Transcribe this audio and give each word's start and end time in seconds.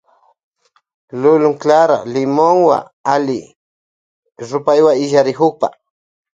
Lulun 1.21 1.53
clara 1.61 1.97
limonwa 2.13 2.77
alli 3.13 3.39
rupaywan 4.49 4.99
illarinakukpa. 5.05 5.67